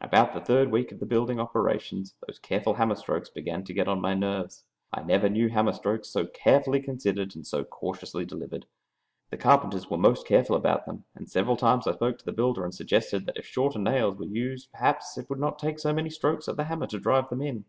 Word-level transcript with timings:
About 0.00 0.34
the 0.34 0.40
third 0.40 0.72
week 0.72 0.90
of 0.90 0.98
the 0.98 1.06
building 1.06 1.38
operations 1.38 2.16
those 2.26 2.40
careful 2.40 2.74
hammer 2.74 2.96
strokes 2.96 3.30
began 3.30 3.62
to 3.62 3.72
get 3.72 3.86
on 3.86 4.00
my 4.00 4.12
nerves. 4.12 4.64
I 4.92 5.04
never 5.04 5.28
knew 5.28 5.50
hammer 5.50 5.70
strokes 5.72 6.08
so 6.08 6.26
carefully 6.26 6.80
considered 6.82 7.36
and 7.36 7.46
so 7.46 7.62
cautiously 7.62 8.24
delivered. 8.26 8.66
The 9.30 9.36
carpenters 9.36 9.88
were 9.88 9.96
most 9.96 10.26
careful 10.26 10.56
about 10.56 10.86
them, 10.86 11.04
and 11.14 11.30
several 11.30 11.56
times 11.56 11.86
I 11.86 11.92
spoke 11.92 12.18
to 12.18 12.24
the 12.24 12.32
builder 12.32 12.64
and 12.64 12.74
suggested 12.74 13.24
that 13.26 13.36
if 13.36 13.46
shorter 13.46 13.78
nails 13.78 14.18
were 14.18 14.24
used 14.24 14.72
perhaps 14.72 15.16
it 15.16 15.30
would 15.30 15.38
not 15.38 15.60
take 15.60 15.78
so 15.78 15.92
many 15.92 16.10
strokes 16.10 16.48
of 16.48 16.56
the 16.56 16.64
hammer 16.64 16.88
to 16.88 16.98
drive 16.98 17.28
them 17.28 17.42
in. 17.42 17.64